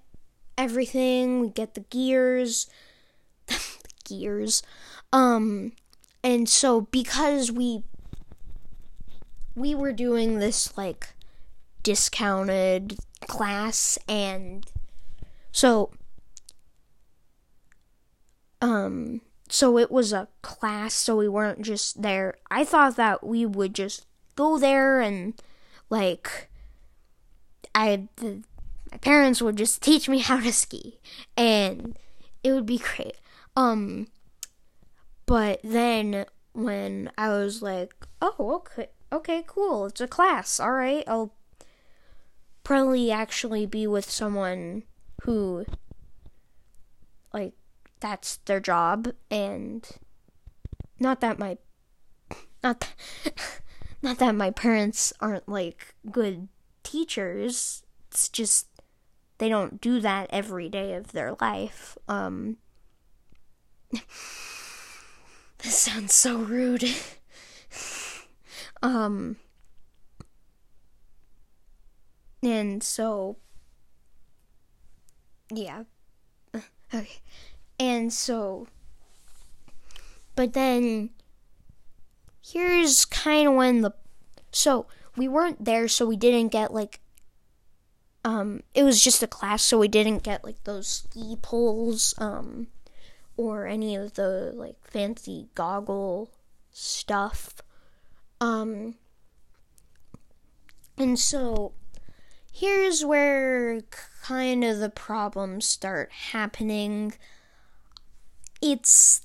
everything, 0.58 1.42
we 1.42 1.50
get 1.50 1.74
the 1.74 1.82
gears, 1.82 2.68
the 3.48 3.60
gears. 4.06 4.64
Um, 5.12 5.74
and 6.24 6.48
so 6.48 6.82
because 6.82 7.52
we 7.52 7.84
we 9.56 9.74
were 9.74 9.94
doing 9.94 10.38
this 10.38 10.78
like 10.78 11.10
discounted 11.82 12.98
class 13.28 13.98
and 14.08 14.66
so 15.52 15.92
um 18.62 19.22
so 19.50 19.78
it 19.78 19.92
was 19.92 20.14
a 20.14 20.28
class 20.42 20.94
so 20.94 21.18
we 21.18 21.28
weren't 21.28 21.62
just 21.62 22.02
there. 22.02 22.36
I 22.50 22.64
thought 22.64 22.96
that 22.98 23.26
we 23.26 23.46
would 23.46 23.74
just 23.74 24.06
go 24.36 24.58
there 24.58 25.02
and 25.02 25.34
like 25.90 26.50
i 27.74 28.08
the, 28.18 28.44
my 28.92 28.98
parents 29.00 29.42
would 29.42 29.58
just 29.58 29.82
teach 29.82 30.08
me 30.08 30.20
how 30.30 30.40
to 30.40 30.54
ski 30.54 31.00
and 31.36 31.98
it 32.44 32.52
would 32.52 32.66
be 32.66 32.78
great. 32.78 33.16
Um 33.56 34.08
but 35.26 35.60
then 35.64 36.26
when 36.54 37.12
i 37.18 37.30
was 37.30 37.62
like 37.62 37.94
oh 38.22 38.56
okay 38.56 38.90
okay 39.12 39.44
cool 39.46 39.86
it's 39.86 40.02
a 40.02 40.08
class 40.08 40.60
all 40.60 40.72
right 40.72 41.04
i'll 41.08 41.34
probably 42.64 43.12
actually 43.12 43.66
be 43.66 43.86
with 43.86 44.10
someone 44.10 44.84
who 45.24 45.66
like 47.34 47.54
that's 48.00 48.38
their 48.46 48.60
job 48.60 49.10
and 49.32 49.88
not 51.00 51.22
that 51.22 51.40
my 51.40 51.58
not 52.64 52.80
that, 52.80 52.94
not 54.02 54.18
that 54.20 54.36
my 54.36 54.52
parents 54.52 55.14
aren't 55.20 55.48
like 55.48 55.96
good 56.12 56.48
teachers. 56.84 57.84
It's 58.10 58.30
just 58.30 58.68
they 59.38 59.50
don't 59.50 59.80
do 59.80 60.00
that 60.00 60.28
every 60.32 60.70
day 60.70 60.94
of 60.94 61.12
their 61.12 61.36
life. 61.40 61.98
Um 62.08 62.58
this 63.92 64.02
sounds 65.64 66.14
so 66.14 66.38
rude. 66.38 66.84
Um 68.84 69.38
and 72.44 72.84
so 72.84 73.38
yeah. 75.52 75.84
Okay 76.94 77.22
and 77.80 78.12
so, 78.12 78.68
but 80.36 80.54
then 80.54 81.12
here's 82.46 83.06
kind 83.06 83.48
of 83.48 83.54
when 83.56 83.82
the 83.82 83.92
so 84.52 84.88
we 85.16 85.28
weren't 85.28 85.64
there, 85.66 85.88
so 85.88 86.06
we 86.06 86.18
didn't 86.18 86.52
get 86.52 86.74
like 86.74 87.00
um 88.24 88.62
it 88.74 88.84
was 88.84 89.04
just 89.04 89.24
a 89.24 89.28
class, 89.28 89.64
so 89.64 89.78
we 89.80 89.88
didn't 89.88 90.24
get 90.24 90.44
like 90.44 90.64
those 90.64 90.88
ski 90.88 91.38
poles 91.42 92.14
um 92.18 92.68
or 93.36 93.68
any 93.68 93.96
of 93.96 94.14
the 94.14 94.52
like 94.56 94.78
fancy 94.84 95.48
goggle 95.54 96.32
stuff. 96.72 97.62
Um 98.42 98.96
and 100.98 101.20
so 101.20 101.74
here's 102.52 103.06
where 103.06 103.82
kind 104.24 104.64
of 104.64 104.80
the 104.80 104.90
problems 104.90 105.66
start 105.66 106.12
happening 106.32 107.14
it's 108.62 109.22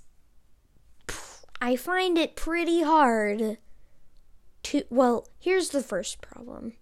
I 1.61 1.77
find 1.77 2.19
it 2.19 2.37
pretty 2.37 2.83
hard 2.83 3.59
to 4.65 4.83
well, 4.91 5.29
here's 5.39 5.71
the 5.71 5.83
first 5.83 6.21
problem. 6.21 6.75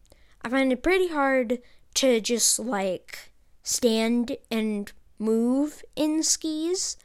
I 0.42 0.48
find 0.48 0.72
it 0.72 0.82
pretty 0.82 1.08
hard 1.08 1.58
to 1.94 2.20
just 2.20 2.58
like 2.58 3.32
stand 3.62 4.36
and 4.50 4.90
move 5.18 5.82
in 5.96 6.22
skis. 6.22 6.96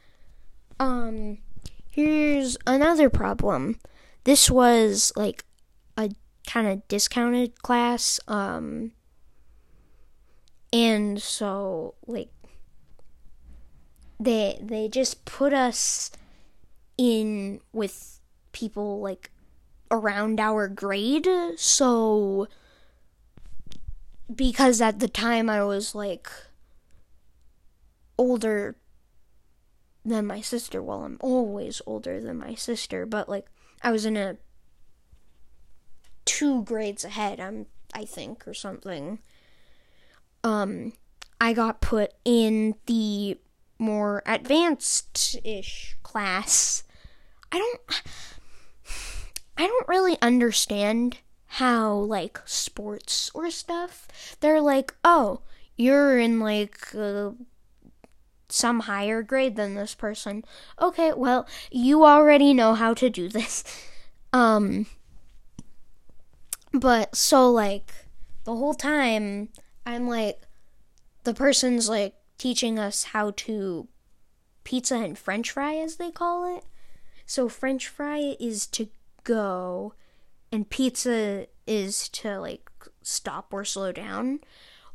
Um 0.80 1.38
here's 1.90 2.56
another 2.66 3.10
problem. 3.10 3.78
This 4.24 4.50
was 4.50 5.12
like 5.16 5.44
a 5.96 6.10
kind 6.46 6.66
of 6.66 6.86
discounted 6.88 7.62
class 7.62 8.20
um 8.28 8.92
and 10.72 11.20
so 11.20 11.94
like 12.06 12.30
they 14.18 14.58
they 14.62 14.88
just 14.88 15.24
put 15.24 15.52
us 15.52 16.10
in 16.96 17.60
with 17.72 18.20
people 18.52 19.00
like 19.00 19.30
around 19.90 20.40
our 20.40 20.68
grade. 20.68 21.28
So, 21.56 22.48
because 24.34 24.80
at 24.80 24.98
the 24.98 25.08
time 25.08 25.48
I 25.50 25.64
was 25.64 25.94
like 25.94 26.28
older 28.18 28.76
than 30.04 30.26
my 30.26 30.40
sister. 30.40 30.82
Well, 30.82 31.02
I'm 31.02 31.18
always 31.20 31.82
older 31.86 32.20
than 32.20 32.38
my 32.38 32.54
sister, 32.54 33.06
but 33.06 33.28
like 33.28 33.46
I 33.82 33.90
was 33.90 34.06
in 34.06 34.16
a 34.16 34.36
two 36.24 36.62
grades 36.62 37.04
ahead, 37.04 37.40
I'm 37.40 37.66
I 37.94 38.04
think 38.04 38.46
or 38.48 38.54
something. 38.54 39.18
Um 40.42 40.92
I 41.40 41.52
got 41.52 41.80
put 41.80 42.14
in 42.24 42.76
the 42.86 43.38
more 43.78 44.22
advanced-ish 44.26 45.96
class. 46.02 46.82
I 47.52 47.58
don't 47.58 48.02
I 49.56 49.66
don't 49.66 49.88
really 49.88 50.18
understand 50.20 51.18
how 51.46 51.94
like 51.94 52.40
sports 52.44 53.30
or 53.34 53.50
stuff. 53.50 54.36
They're 54.40 54.60
like, 54.60 54.94
"Oh, 55.04 55.40
you're 55.76 56.18
in 56.18 56.40
like 56.40 56.94
uh, 56.94 57.30
some 58.48 58.80
higher 58.80 59.22
grade 59.22 59.56
than 59.56 59.74
this 59.74 59.94
person." 59.94 60.44
Okay, 60.80 61.12
well, 61.12 61.46
you 61.70 62.04
already 62.04 62.52
know 62.52 62.74
how 62.74 62.94
to 62.94 63.08
do 63.10 63.28
this. 63.28 63.64
Um 64.32 64.86
but 66.72 67.16
so 67.16 67.50
like 67.50 67.92
the 68.44 68.54
whole 68.54 68.74
time 68.74 69.48
I'm 69.86 70.08
like 70.08 70.42
the 71.24 71.32
person's 71.32 71.88
like 71.88 72.14
teaching 72.38 72.78
us 72.78 73.04
how 73.04 73.32
to 73.32 73.88
pizza 74.64 74.96
and 74.96 75.18
french 75.18 75.50
fry 75.50 75.76
as 75.76 75.96
they 75.96 76.10
call 76.10 76.56
it. 76.56 76.64
So 77.24 77.48
french 77.48 77.88
fry 77.88 78.36
is 78.38 78.66
to 78.68 78.88
go 79.24 79.94
and 80.52 80.68
pizza 80.68 81.46
is 81.66 82.08
to 82.10 82.38
like 82.38 82.70
stop 83.02 83.52
or 83.52 83.64
slow 83.64 83.92
down, 83.92 84.40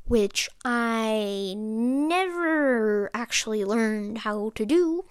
which 0.05 0.49
I 0.63 1.53
never 1.57 3.09
actually 3.13 3.63
learned 3.65 4.19
how 4.19 4.51
to 4.55 4.65
do. 4.65 5.05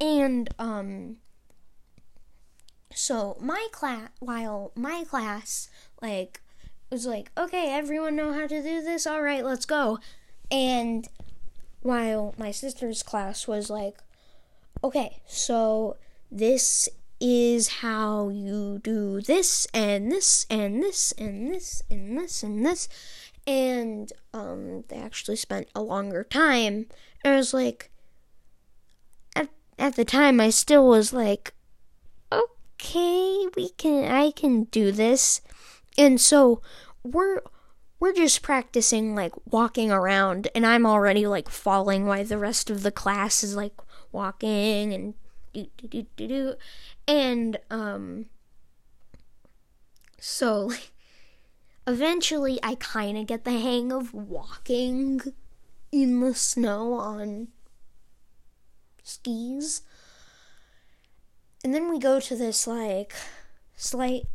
And 0.00 0.48
um 0.58 1.16
so 2.94 3.36
my 3.40 3.68
class 3.72 4.10
while 4.18 4.72
my 4.74 5.04
class 5.04 5.68
like 6.02 6.40
was 6.90 7.06
like, 7.06 7.30
"Okay, 7.36 7.70
everyone 7.72 8.16
know 8.16 8.32
how 8.32 8.46
to 8.46 8.62
do 8.62 8.82
this. 8.82 9.06
All 9.06 9.22
right, 9.22 9.44
let's 9.44 9.66
go." 9.66 9.98
And 10.50 11.08
while 11.82 12.34
my 12.38 12.50
sister's 12.50 13.02
class 13.02 13.46
was 13.46 13.70
like, 13.70 13.98
"Okay, 14.82 15.20
so 15.26 15.96
this 16.30 16.88
is 17.20 17.68
how 17.82 18.28
you 18.28 18.78
do 18.82 19.20
this 19.20 19.66
and 19.74 20.10
this 20.12 20.46
and 20.48 20.82
this 20.82 21.12
and 21.18 21.52
this 21.54 21.82
and 21.90 22.18
this 22.18 22.42
and 22.42 22.64
this." 22.64 22.88
And 23.46 24.12
um 24.32 24.84
they 24.88 24.96
actually 24.96 25.36
spent 25.36 25.68
a 25.74 25.82
longer 25.82 26.24
time. 26.24 26.86
And 27.24 27.34
I 27.34 27.36
was 27.36 27.54
like 27.54 27.90
at 29.36 29.48
at 29.78 29.96
the 29.96 30.04
time 30.04 30.40
I 30.40 30.50
still 30.50 30.86
was 30.86 31.12
like 31.12 31.54
okay, 32.32 33.46
we 33.56 33.70
can 33.70 34.10
I 34.10 34.30
can 34.30 34.64
do 34.64 34.92
this. 34.92 35.40
And 35.96 36.20
so 36.20 36.62
we're 37.02 37.40
we're 38.00 38.12
just 38.12 38.42
practicing 38.42 39.14
like 39.14 39.32
walking 39.46 39.90
around 39.90 40.48
and 40.54 40.64
I'm 40.64 40.86
already 40.86 41.26
like 41.26 41.48
falling 41.48 42.06
while 42.06 42.24
the 42.24 42.38
rest 42.38 42.70
of 42.70 42.82
the 42.82 42.92
class 42.92 43.42
is 43.42 43.56
like 43.56 43.74
walking 44.12 44.92
and 44.92 45.14
do 45.52 45.66
do 45.76 45.88
do 45.88 46.06
do 46.16 46.28
do. 46.28 46.54
And 47.06 47.58
um 47.70 48.26
so 50.18 50.72
eventually 51.86 52.60
I 52.62 52.76
kind 52.76 53.18
of 53.18 53.26
get 53.26 53.44
the 53.44 53.58
hang 53.58 53.92
of 53.92 54.14
walking 54.14 55.20
in 55.90 56.20
the 56.20 56.34
snow 56.34 56.94
on 56.94 57.48
skis. 59.02 59.82
And 61.64 61.74
then 61.74 61.90
we 61.90 61.98
go 61.98 62.20
to 62.20 62.36
this 62.36 62.68
like 62.68 63.14
slight 63.74 64.26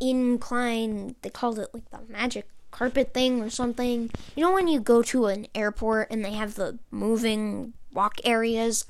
incline. 0.00 1.14
They 1.22 1.30
called 1.30 1.60
it 1.60 1.68
like 1.72 1.88
the 1.90 2.00
magic 2.08 2.48
carpet 2.76 3.14
thing 3.14 3.42
or 3.42 3.50
something. 3.50 4.10
You 4.34 4.44
know 4.44 4.52
when 4.52 4.68
you 4.68 4.80
go 4.80 5.02
to 5.02 5.26
an 5.26 5.46
airport 5.54 6.10
and 6.10 6.24
they 6.24 6.32
have 6.32 6.54
the 6.54 6.78
moving 6.90 7.72
walk 7.92 8.20
areas? 8.24 8.84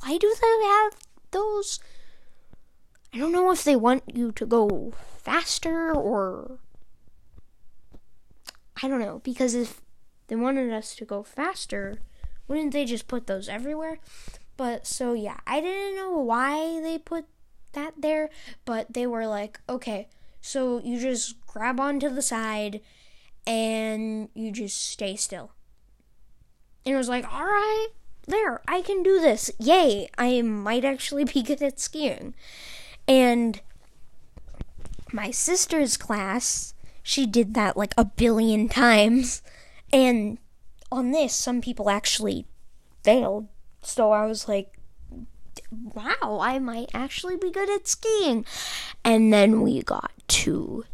Why 0.00 0.16
do 0.18 0.34
they 0.40 0.66
have 0.66 0.94
those? 1.30 1.80
I 3.12 3.18
don't 3.18 3.32
know 3.32 3.50
if 3.50 3.64
they 3.64 3.76
want 3.76 4.02
you 4.12 4.32
to 4.32 4.46
go 4.46 4.92
faster 5.18 5.94
or 5.94 6.58
i 8.82 8.86
don't 8.86 9.00
know 9.00 9.22
because 9.24 9.54
if 9.54 9.80
they 10.26 10.36
wanted 10.36 10.70
us 10.70 10.94
to 10.94 11.06
go 11.06 11.22
faster 11.22 11.98
wouldn't 12.46 12.72
they 12.72 12.84
just 12.84 13.08
put 13.08 13.26
those 13.26 13.48
everywhere? 13.48 13.98
But 14.56 14.86
so 14.86 15.12
yeah, 15.12 15.38
I 15.46 15.60
didn't 15.60 15.96
know 15.96 16.18
why 16.18 16.80
they 16.80 16.98
put 16.98 17.26
that 17.72 17.94
there, 17.98 18.30
but 18.64 18.92
they 18.92 19.06
were 19.06 19.26
like, 19.26 19.60
okay, 19.68 20.08
so 20.44 20.78
you 20.84 21.00
just 21.00 21.40
grab 21.46 21.80
onto 21.80 22.10
the 22.10 22.20
side 22.20 22.82
and 23.46 24.28
you 24.34 24.52
just 24.52 24.90
stay 24.90 25.16
still. 25.16 25.52
And 26.84 26.94
it 26.94 26.98
was 26.98 27.08
like, 27.08 27.24
all 27.32 27.44
right, 27.46 27.88
there, 28.26 28.60
I 28.68 28.82
can 28.82 29.02
do 29.02 29.20
this. 29.20 29.50
Yay, 29.58 30.10
I 30.18 30.42
might 30.42 30.84
actually 30.84 31.24
be 31.24 31.42
good 31.42 31.62
at 31.62 31.80
skiing. 31.80 32.34
And 33.08 33.62
my 35.12 35.30
sister's 35.30 35.96
class, 35.96 36.74
she 37.02 37.24
did 37.24 37.54
that 37.54 37.76
like 37.76 37.94
a 37.96 38.04
billion 38.04 38.68
times. 38.68 39.40
And 39.94 40.36
on 40.92 41.12
this, 41.12 41.34
some 41.34 41.62
people 41.62 41.88
actually 41.88 42.46
failed 43.02 43.48
so 43.86 44.12
I 44.12 44.26
was 44.26 44.48
like, 44.48 44.73
wow, 45.70 46.38
I 46.40 46.58
might 46.58 46.90
actually 46.94 47.36
be 47.36 47.50
good 47.50 47.70
at 47.70 47.88
skiing. 47.88 48.44
And 49.04 49.32
then 49.32 49.60
we 49.62 49.82
got 49.82 50.12
to 50.28 50.84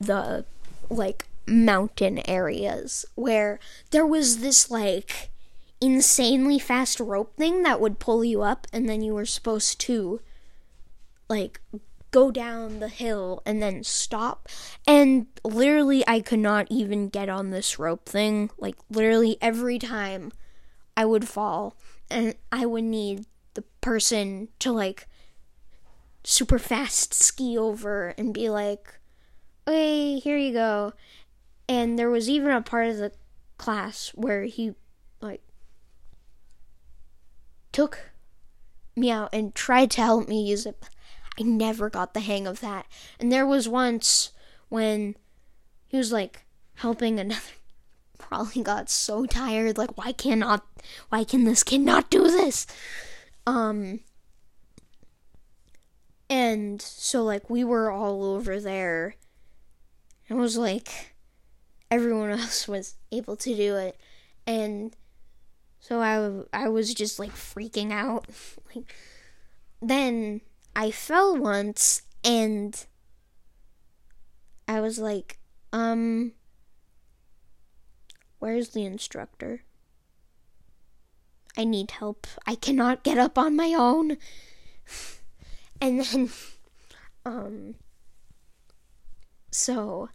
the 0.00 0.44
like 0.90 1.26
mountain 1.46 2.20
areas 2.28 3.04
where 3.14 3.58
there 3.90 4.06
was 4.06 4.38
this 4.38 4.70
like 4.70 5.30
insanely 5.80 6.58
fast 6.58 7.00
rope 7.00 7.36
thing 7.36 7.62
that 7.64 7.80
would 7.80 7.98
pull 7.98 8.24
you 8.24 8.42
up 8.42 8.66
and 8.72 8.88
then 8.88 9.02
you 9.02 9.14
were 9.14 9.26
supposed 9.26 9.80
to 9.80 10.20
like 11.28 11.60
go 12.12 12.30
down 12.30 12.78
the 12.78 12.88
hill 12.88 13.42
and 13.44 13.60
then 13.62 13.82
stop 13.82 14.48
and 14.86 15.26
literally 15.42 16.04
I 16.06 16.20
could 16.20 16.38
not 16.38 16.68
even 16.70 17.08
get 17.08 17.28
on 17.28 17.50
this 17.50 17.78
rope 17.78 18.06
thing 18.06 18.50
like 18.58 18.76
literally 18.90 19.38
every 19.40 19.78
time 19.78 20.30
I 20.96 21.04
would 21.04 21.26
fall 21.26 21.74
and 22.10 22.34
I 22.52 22.66
would 22.66 22.84
need 22.84 23.24
the 23.54 23.62
person 23.80 24.48
to 24.58 24.72
like 24.72 25.06
super 26.24 26.58
fast 26.58 27.14
ski 27.14 27.56
over 27.58 28.14
and 28.18 28.34
be 28.34 28.48
like, 28.48 28.98
"Hey, 29.66 30.18
here 30.18 30.36
you 30.36 30.52
go." 30.52 30.92
And 31.68 31.98
there 31.98 32.10
was 32.10 32.28
even 32.28 32.50
a 32.50 32.62
part 32.62 32.88
of 32.88 32.98
the 32.98 33.12
class 33.58 34.10
where 34.14 34.44
he 34.44 34.74
like 35.20 35.42
took 37.72 38.12
me 38.96 39.10
out 39.10 39.30
and 39.32 39.54
tried 39.54 39.90
to 39.92 40.02
help 40.02 40.28
me 40.28 40.42
use 40.42 40.66
it. 40.66 40.84
I 41.38 41.42
never 41.42 41.88
got 41.88 42.12
the 42.12 42.20
hang 42.20 42.46
of 42.46 42.60
that. 42.60 42.86
And 43.18 43.32
there 43.32 43.46
was 43.46 43.68
once 43.68 44.32
when 44.68 45.16
he 45.86 45.96
was 45.96 46.12
like 46.12 46.44
helping 46.74 47.18
another 47.18 47.40
probably 48.18 48.62
got 48.62 48.88
so 48.88 49.26
tired 49.26 49.76
like 49.76 49.98
why 49.98 50.12
cannot 50.12 50.64
why 51.08 51.24
can 51.24 51.44
this 51.44 51.62
kid 51.62 51.80
not 51.80 52.08
do 52.08 52.22
this 52.22 52.66
um 53.46 54.00
and 56.30 56.80
so 56.80 57.22
like 57.22 57.50
we 57.50 57.64
were 57.64 57.90
all 57.90 58.24
over 58.24 58.58
there. 58.60 59.16
It 60.28 60.34
was 60.34 60.56
like 60.56 61.14
everyone 61.90 62.30
else 62.38 62.66
was 62.66 62.96
able 63.10 63.36
to 63.36 63.54
do 63.54 63.76
it. 63.76 63.98
And 64.46 64.96
so 65.78 66.00
I, 66.00 66.64
I 66.64 66.68
was 66.68 66.94
just 66.94 67.18
like 67.18 67.32
freaking 67.32 67.92
out. 67.92 68.26
Like 68.74 68.94
then 69.82 70.40
i 70.74 70.90
fell 70.90 71.36
once 71.36 72.02
and 72.24 72.86
i 74.68 74.80
was 74.80 74.98
like 74.98 75.38
um 75.72 76.32
Where's 78.42 78.70
the 78.70 78.84
instructor? 78.84 79.62
I 81.56 81.64
need 81.64 81.92
help. 81.92 82.26
I 82.46 82.54
cannot 82.54 83.02
get 83.02 83.18
up 83.18 83.36
on 83.36 83.56
my 83.56 83.74
own. 83.76 84.16
and 85.80 86.00
then, 86.00 86.30
um, 87.26 87.74
so 89.50 90.08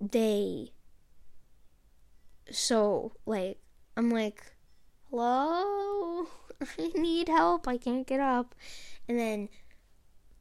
they, 0.00 0.72
so 2.50 3.12
like, 3.24 3.58
I'm 3.96 4.10
like, 4.10 4.42
hello? 5.10 6.26
I 6.78 6.90
need 6.94 7.28
help. 7.28 7.66
I 7.66 7.78
can't 7.78 8.06
get 8.06 8.20
up. 8.20 8.54
And 9.08 9.18
then 9.18 9.48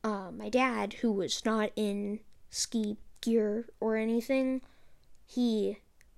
uh, 0.04 0.32
my 0.32 0.49
dad, 0.49 0.93
who 1.01 1.12
was 1.12 1.45
not 1.45 1.71
in 1.75 2.19
ski 2.49 2.97
gear 3.21 3.67
or 3.80 3.95
anything, 3.95 4.62
he 5.25 5.78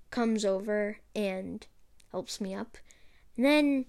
comes 0.10 0.43
over 0.43 0.97
and 1.15 1.65
helps 2.12 2.41
me 2.41 2.53
up. 2.53 2.77
Then 3.38 3.86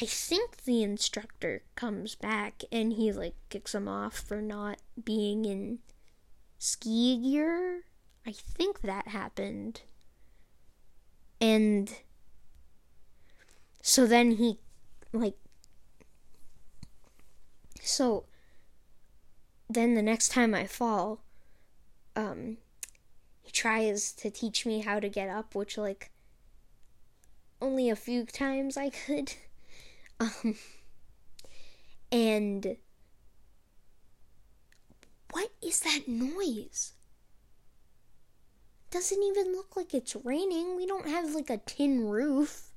I 0.00 0.06
think 0.06 0.58
the 0.58 0.84
instructor 0.84 1.62
comes 1.74 2.14
back 2.14 2.62
and 2.70 2.92
he 2.92 3.10
like 3.12 3.34
kicks 3.48 3.74
him 3.74 3.88
off 3.88 4.16
for 4.16 4.40
not 4.40 4.78
being 5.02 5.44
in 5.44 5.80
ski 6.58 7.20
gear. 7.20 7.82
I 8.24 8.32
think 8.32 8.82
that 8.82 9.08
happened. 9.08 9.80
And 11.40 11.92
so 13.82 14.06
then 14.06 14.32
he 14.32 14.58
like 15.12 15.36
so 17.82 18.26
then 19.68 19.94
the 19.94 20.02
next 20.02 20.28
time 20.28 20.54
I 20.54 20.66
fall, 20.66 21.20
um 22.14 22.58
he 23.42 23.50
tries 23.50 24.12
to 24.12 24.30
teach 24.30 24.64
me 24.64 24.80
how 24.82 25.00
to 25.00 25.08
get 25.08 25.28
up, 25.28 25.56
which 25.56 25.76
like 25.76 26.12
only 27.60 27.90
a 27.90 27.96
few 27.96 28.24
times 28.24 28.76
I 28.76 28.90
could. 28.90 29.32
Um, 30.20 30.56
and 32.10 32.76
what 35.30 35.50
is 35.62 35.78
that 35.78 36.08
noise? 36.08 36.94
Doesn't 38.90 39.22
even 39.22 39.52
look 39.52 39.76
like 39.76 39.94
it's 39.94 40.16
raining. 40.24 40.74
We 40.76 40.86
don't 40.86 41.08
have 41.08 41.34
like 41.36 41.50
a 41.50 41.58
tin 41.58 42.08
roof. 42.08 42.72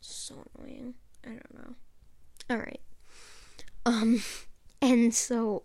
So 0.00 0.44
annoying. 0.58 0.94
I 1.24 1.28
don't 1.28 1.54
know. 1.54 1.74
All 2.50 2.58
right. 2.58 2.80
Um 3.86 4.22
and 4.82 5.14
so 5.14 5.62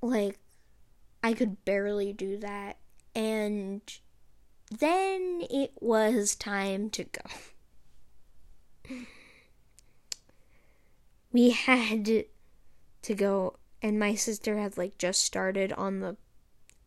like 0.00 0.38
I 1.22 1.34
could 1.34 1.64
barely 1.64 2.12
do 2.12 2.38
that 2.38 2.78
and 3.14 3.82
then 4.70 5.42
it 5.50 5.72
was 5.80 6.34
time 6.34 6.90
to 6.90 7.04
go. 7.04 7.20
We 11.32 11.50
had 11.50 12.24
to 13.02 13.14
go, 13.14 13.56
and 13.80 13.98
my 13.98 14.14
sister 14.14 14.58
had 14.58 14.76
like 14.76 14.98
just 14.98 15.22
started 15.22 15.72
on 15.72 16.00
the 16.00 16.16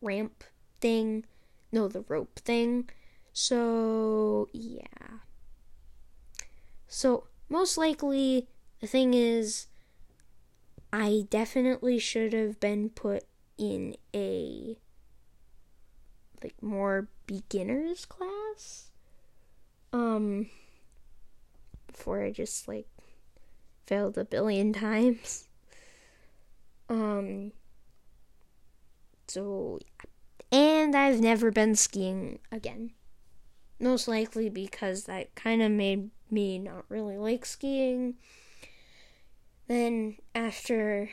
ramp 0.00 0.44
thing. 0.80 1.24
No, 1.72 1.88
the 1.88 2.04
rope 2.08 2.38
thing. 2.40 2.88
So, 3.32 4.48
yeah. 4.52 5.18
So, 6.86 7.26
most 7.48 7.76
likely, 7.76 8.48
the 8.80 8.86
thing 8.86 9.14
is, 9.14 9.66
I 10.92 11.26
definitely 11.28 11.98
should 11.98 12.32
have 12.32 12.60
been 12.60 12.90
put 12.90 13.24
in 13.58 13.96
a 14.14 14.78
like 16.42 16.62
more 16.62 17.08
beginners 17.26 18.04
class 18.04 18.90
um 19.92 20.46
before 21.86 22.22
I 22.22 22.30
just 22.30 22.68
like 22.68 22.86
failed 23.86 24.18
a 24.18 24.24
billion 24.24 24.72
times. 24.72 25.48
Um 26.88 27.52
so 29.26 29.80
and 30.52 30.94
I've 30.94 31.20
never 31.20 31.50
been 31.50 31.74
skiing 31.74 32.38
again. 32.52 32.92
Most 33.80 34.08
likely 34.08 34.48
because 34.48 35.04
that 35.04 35.34
kind 35.34 35.62
of 35.62 35.70
made 35.70 36.10
me 36.30 36.58
not 36.58 36.84
really 36.88 37.16
like 37.16 37.44
skiing. 37.44 38.14
Then 39.66 40.16
after 40.34 41.10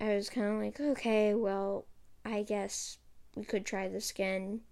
I 0.00 0.14
was 0.14 0.28
kind 0.28 0.46
of 0.46 0.60
like 0.60 0.78
okay 0.80 1.34
well 1.34 1.86
I 2.24 2.42
guess 2.42 2.98
we 3.36 3.44
could 3.44 3.64
try 3.64 3.86
this 3.86 4.10
again 4.10 4.62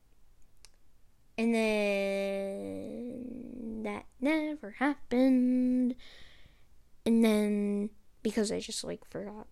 and 1.36 1.54
then 1.54 3.22
that 3.82 4.06
never 4.20 4.76
happened. 4.78 5.96
And 7.04 7.24
then 7.24 7.90
because 8.22 8.52
I 8.52 8.60
just 8.60 8.84
like 8.84 9.04
forgot. 9.10 9.48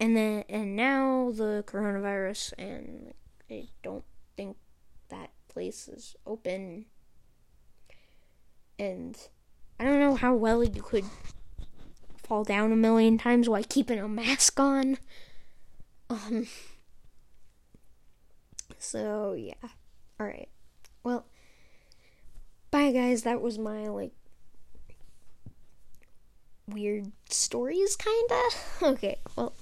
And 0.00 0.16
then 0.16 0.44
and 0.48 0.74
now 0.76 1.32
the 1.34 1.64
coronavirus 1.66 2.54
and 2.58 3.12
I 3.50 3.68
don't 3.82 4.04
think 4.36 4.56
that 5.08 5.30
place 5.48 5.88
is 5.88 6.16
open. 6.26 6.86
And 8.78 9.16
I 9.80 9.84
don't 9.84 10.00
know 10.00 10.14
how 10.16 10.34
well 10.34 10.62
you 10.62 10.82
could 10.82 11.04
fall 12.22 12.44
down 12.44 12.72
a 12.72 12.76
million 12.76 13.18
times 13.18 13.48
while 13.48 13.64
keeping 13.68 13.98
a 13.98 14.08
mask 14.08 14.58
on. 14.60 14.98
Um 16.10 16.46
so 18.78 19.32
yeah. 19.32 19.54
All 20.20 20.26
right. 20.26 20.48
Well, 21.04 21.26
bye 22.70 22.92
guys. 22.92 23.22
That 23.22 23.40
was 23.40 23.58
my 23.58 23.88
like 23.88 24.12
weird 26.66 27.12
stories 27.28 27.96
kinda. 27.96 28.42
Okay. 28.82 29.18
Well, 29.36 29.54